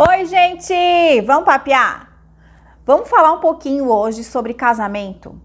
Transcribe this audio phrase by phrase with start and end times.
[0.00, 1.20] Oi, gente!
[1.22, 2.08] Vamos papear?
[2.86, 5.42] Vamos falar um pouquinho hoje sobre casamento?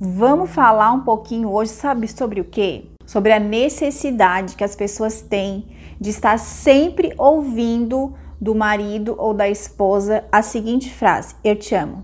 [0.00, 2.86] Vamos falar um pouquinho hoje, sabe sobre o quê?
[3.04, 9.46] Sobre a necessidade que as pessoas têm de estar sempre ouvindo do marido ou da
[9.46, 12.02] esposa a seguinte frase: Eu te amo.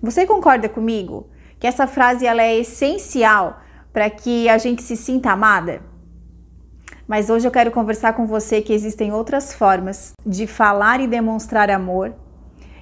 [0.00, 1.28] Você concorda comigo
[1.60, 3.60] que essa frase ela é essencial
[3.92, 5.82] para que a gente se sinta amada?
[7.08, 11.70] Mas hoje eu quero conversar com você que existem outras formas de falar e demonstrar
[11.70, 12.12] amor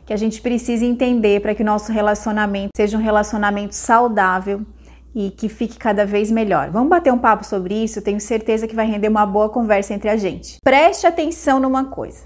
[0.05, 4.67] que a gente precisa entender para que o nosso relacionamento seja um relacionamento saudável
[5.15, 6.71] e que fique cada vez melhor.
[6.71, 8.03] Vamos bater um papo sobre isso?
[8.03, 10.59] Tenho certeza que vai render uma boa conversa entre a gente.
[10.63, 12.25] Preste atenção numa coisa.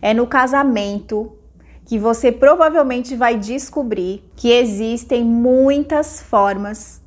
[0.00, 1.32] É no casamento
[1.84, 6.99] que você provavelmente vai descobrir que existem muitas formas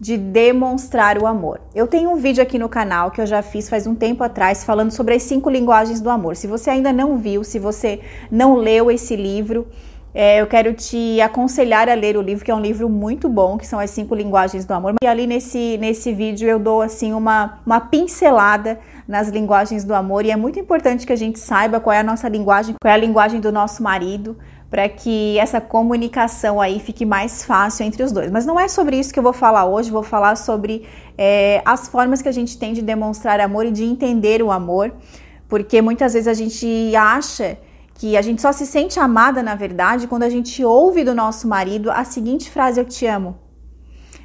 [0.00, 1.60] de demonstrar o amor.
[1.74, 4.64] Eu tenho um vídeo aqui no canal que eu já fiz faz um tempo atrás
[4.64, 6.36] falando sobre as cinco linguagens do amor.
[6.36, 9.66] Se você ainda não viu, se você não leu esse livro,
[10.14, 13.58] é, eu quero te aconselhar a ler o livro, que é um livro muito bom,
[13.58, 14.94] que são as cinco linguagens do amor.
[15.02, 20.24] E ali nesse, nesse vídeo eu dou assim uma, uma pincelada nas linguagens do amor
[20.24, 22.94] e é muito importante que a gente saiba qual é a nossa linguagem, qual é
[22.94, 24.36] a linguagem do nosso marido,
[24.70, 28.30] para que essa comunicação aí fique mais fácil entre os dois.
[28.30, 31.88] Mas não é sobre isso que eu vou falar hoje, vou falar sobre é, as
[31.88, 34.92] formas que a gente tem de demonstrar amor e de entender o amor,
[35.48, 37.58] porque muitas vezes a gente acha
[37.94, 41.48] que a gente só se sente amada, na verdade, quando a gente ouve do nosso
[41.48, 43.36] marido a seguinte frase: Eu te amo.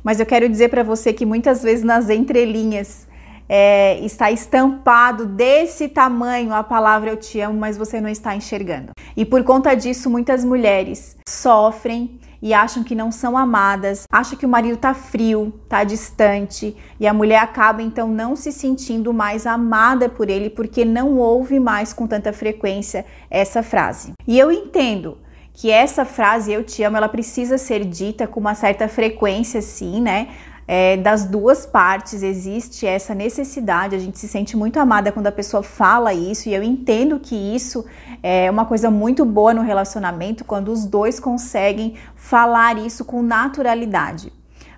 [0.03, 3.07] Mas eu quero dizer para você que muitas vezes nas entrelinhas
[3.47, 8.91] é, está estampado desse tamanho a palavra eu te amo, mas você não está enxergando.
[9.15, 14.45] E por conta disso, muitas mulheres sofrem e acham que não são amadas, acham que
[14.45, 19.47] o marido tá frio, tá distante, e a mulher acaba então não se sentindo mais
[19.47, 24.11] amada por ele porque não ouve mais com tanta frequência essa frase.
[24.27, 25.17] E eu entendo
[25.53, 30.01] que essa frase eu te amo, ela precisa ser dita com uma certa frequência sim,
[30.01, 30.29] né?
[30.67, 35.31] É, das duas partes existe essa necessidade, a gente se sente muito amada quando a
[35.31, 37.85] pessoa fala isso, e eu entendo que isso
[38.21, 44.31] é uma coisa muito boa no relacionamento quando os dois conseguem falar isso com naturalidade.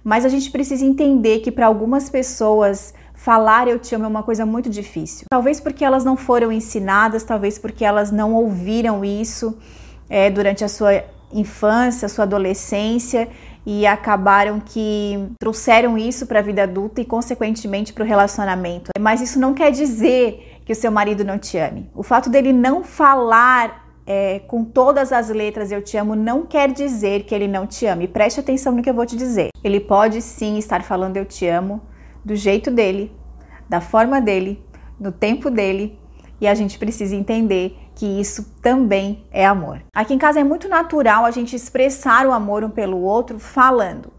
[0.03, 4.23] Mas a gente precisa entender que para algumas pessoas falar eu te amo é uma
[4.23, 5.25] coisa muito difícil.
[5.29, 9.57] Talvez porque elas não foram ensinadas, talvez porque elas não ouviram isso
[10.09, 13.27] é, durante a sua infância, a sua adolescência
[13.65, 18.91] e acabaram que trouxeram isso para a vida adulta e, consequentemente, para o relacionamento.
[18.99, 21.89] Mas isso não quer dizer que o seu marido não te ame.
[21.95, 26.71] O fato dele não falar é, com todas as letras eu te amo não quer
[26.71, 28.07] dizer que ele não te ame.
[28.07, 29.49] Preste atenção no que eu vou te dizer.
[29.63, 31.81] Ele pode sim estar falando eu te amo
[32.23, 33.11] do jeito dele,
[33.67, 34.63] da forma dele,
[34.99, 35.99] no tempo dele,
[36.39, 39.81] e a gente precisa entender que isso também é amor.
[39.95, 44.11] Aqui em casa é muito natural a gente expressar o amor um pelo outro falando.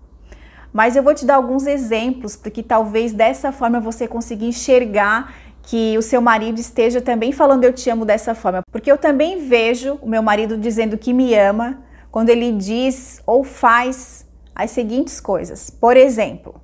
[0.72, 5.96] Mas eu vou te dar alguns exemplos porque talvez dessa forma você consiga enxergar que
[5.98, 8.62] o seu marido esteja também falando eu te amo dessa forma.
[8.70, 11.78] Porque eu também vejo o meu marido dizendo que me ama
[12.10, 15.68] quando ele diz ou faz as seguintes coisas.
[15.68, 16.60] Por exemplo,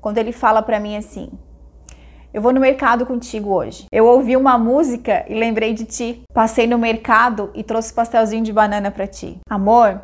[0.00, 1.30] quando ele fala para mim assim:
[2.36, 3.86] eu vou no mercado contigo hoje.
[3.90, 6.22] Eu ouvi uma música e lembrei de ti.
[6.34, 9.38] Passei no mercado e trouxe pastelzinho de banana para ti.
[9.48, 10.02] Amor,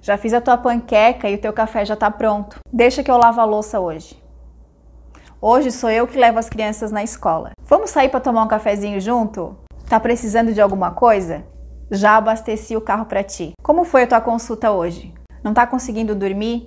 [0.00, 2.56] já fiz a tua panqueca e o teu café já tá pronto.
[2.72, 4.18] Deixa que eu lavo a louça hoje.
[5.42, 7.50] Hoje sou eu que levo as crianças na escola.
[7.66, 9.54] Vamos sair para tomar um cafezinho junto?
[9.86, 11.44] Tá precisando de alguma coisa?
[11.90, 13.52] Já abasteci o carro para ti.
[13.62, 15.12] Como foi a tua consulta hoje?
[15.42, 16.66] Não tá conseguindo dormir?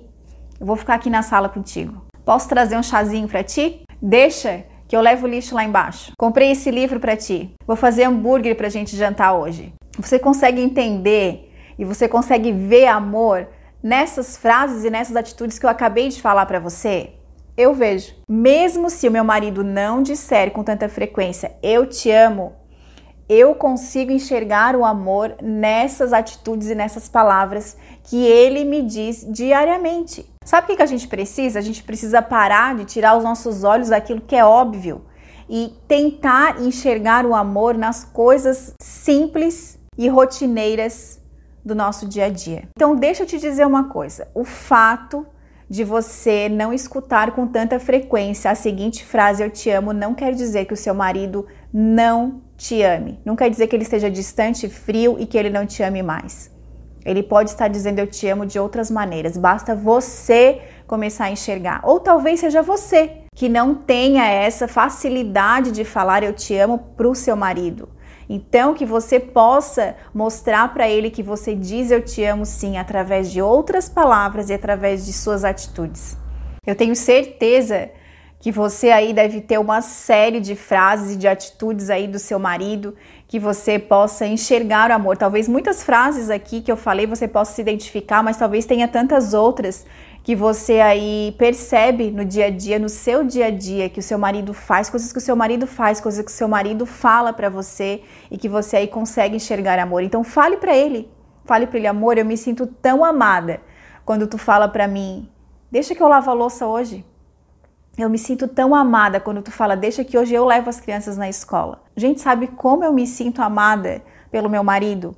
[0.60, 2.04] Eu vou ficar aqui na sala contigo.
[2.24, 3.82] Posso trazer um chazinho para ti?
[4.00, 6.12] Deixa que eu levo o lixo lá embaixo.
[6.18, 7.54] Comprei esse livro para ti.
[7.66, 9.72] Vou fazer hambúrguer pra gente jantar hoje.
[9.98, 13.46] Você consegue entender e você consegue ver amor
[13.82, 17.10] nessas frases e nessas atitudes que eu acabei de falar para você?
[17.56, 18.14] Eu vejo.
[18.28, 22.54] Mesmo se o meu marido não disser com tanta frequência eu te amo,
[23.28, 30.24] eu consigo enxergar o amor nessas atitudes e nessas palavras que ele me diz diariamente.
[30.48, 31.58] Sabe o que a gente precisa?
[31.58, 35.02] A gente precisa parar de tirar os nossos olhos daquilo que é óbvio
[35.46, 41.20] e tentar enxergar o amor nas coisas simples e rotineiras
[41.62, 42.62] do nosso dia a dia.
[42.74, 45.26] Então, deixa eu te dizer uma coisa: o fato
[45.68, 50.32] de você não escutar com tanta frequência a seguinte frase eu te amo não quer
[50.32, 53.20] dizer que o seu marido não te ame.
[53.22, 56.50] Não quer dizer que ele esteja distante, frio e que ele não te ame mais.
[57.08, 61.80] Ele pode estar dizendo eu te amo de outras maneiras, basta você começar a enxergar.
[61.82, 67.08] Ou talvez seja você que não tenha essa facilidade de falar eu te amo para
[67.08, 67.88] o seu marido.
[68.28, 73.32] Então, que você possa mostrar para ele que você diz eu te amo sim através
[73.32, 76.14] de outras palavras e através de suas atitudes.
[76.66, 77.88] Eu tenho certeza
[78.40, 82.38] que você aí deve ter uma série de frases e de atitudes aí do seu
[82.38, 82.94] marido
[83.26, 85.16] que você possa enxergar o amor.
[85.16, 89.34] Talvez muitas frases aqui que eu falei você possa se identificar, mas talvez tenha tantas
[89.34, 89.84] outras
[90.22, 94.02] que você aí percebe no dia a dia, no seu dia a dia, que o
[94.02, 97.32] seu marido faz, coisas que o seu marido faz, coisas que o seu marido fala
[97.32, 100.02] para você e que você aí consegue enxergar amor.
[100.02, 101.10] Então fale para ele,
[101.44, 103.60] fale para ele, amor, eu me sinto tão amada
[104.04, 105.28] quando tu fala para mim,
[105.70, 107.04] deixa que eu lavo a louça hoje.
[107.98, 111.16] Eu me sinto tão amada quando tu fala, deixa que hoje eu levo as crianças
[111.16, 111.82] na escola.
[111.96, 114.00] Gente, sabe como eu me sinto amada
[114.30, 115.16] pelo meu marido?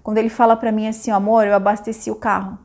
[0.00, 2.56] Quando ele fala para mim assim, amor, eu abasteci o carro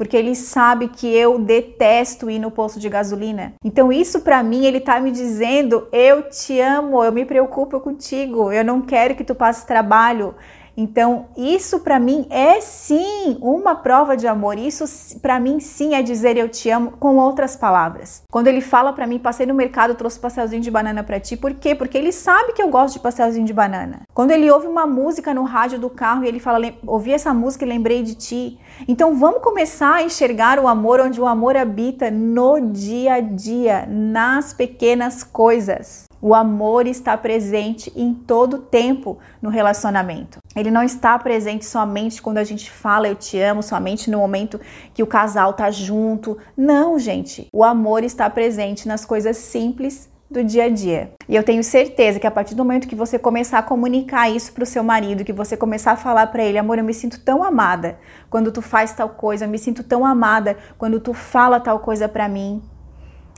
[0.00, 3.52] porque ele sabe que eu detesto ir no posto de gasolina.
[3.62, 8.50] Então isso para mim ele tá me dizendo: "Eu te amo, eu me preocupo contigo,
[8.50, 10.34] eu não quero que tu passe trabalho,
[10.82, 14.56] então, isso para mim é sim uma prova de amor.
[14.56, 18.22] Isso para mim sim é dizer eu te amo com outras palavras.
[18.32, 21.36] Quando ele fala para mim, passei no mercado, trouxe pastelzinho de banana para ti.
[21.36, 21.74] Por quê?
[21.74, 24.04] Porque ele sabe que eu gosto de pastelzinho de banana.
[24.14, 27.66] Quando ele ouve uma música no rádio do carro e ele fala, ouvi essa música
[27.66, 28.58] e lembrei de ti.
[28.88, 33.86] Então, vamos começar a enxergar o amor onde o amor habita no dia a dia,
[33.86, 36.08] nas pequenas coisas.
[36.22, 40.39] O amor está presente em todo tempo no relacionamento.
[40.54, 44.60] Ele não está presente somente quando a gente fala eu te amo, somente no momento
[44.92, 46.36] que o casal tá junto.
[46.56, 47.46] Não, gente.
[47.52, 51.12] O amor está presente nas coisas simples do dia a dia.
[51.28, 54.52] E eu tenho certeza que a partir do momento que você começar a comunicar isso
[54.52, 57.20] para o seu marido, que você começar a falar para ele, amor, eu me sinto
[57.20, 57.98] tão amada
[58.28, 62.08] quando tu faz tal coisa, eu me sinto tão amada quando tu fala tal coisa
[62.08, 62.62] para mim.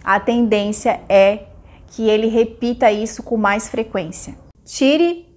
[0.04, 1.44] A tendência é
[1.86, 4.34] que ele repita isso com mais frequência.
[4.64, 5.31] Tire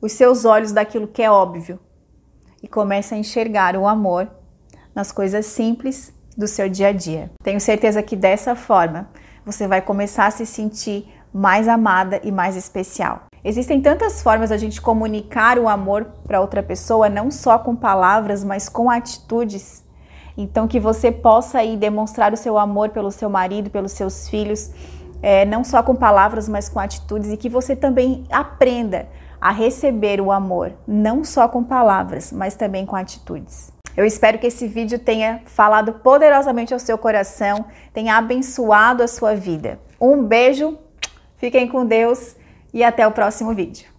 [0.00, 1.78] os seus olhos daquilo que é óbvio
[2.62, 4.30] e comece a enxergar o amor
[4.94, 7.30] nas coisas simples do seu dia a dia.
[7.42, 9.08] Tenho certeza que dessa forma
[9.44, 13.22] você vai começar a se sentir mais amada e mais especial.
[13.42, 18.44] Existem tantas formas a gente comunicar o amor para outra pessoa, não só com palavras,
[18.44, 19.84] mas com atitudes.
[20.36, 24.70] Então que você possa aí demonstrar o seu amor pelo seu marido, pelos seus filhos
[25.22, 29.08] é, não só com palavras, mas com atitudes, e que você também aprenda
[29.40, 33.72] a receber o amor, não só com palavras, mas também com atitudes.
[33.96, 39.34] Eu espero que esse vídeo tenha falado poderosamente ao seu coração, tenha abençoado a sua
[39.34, 39.80] vida.
[40.00, 40.78] Um beijo,
[41.36, 42.36] fiquem com Deus
[42.72, 43.89] e até o próximo vídeo.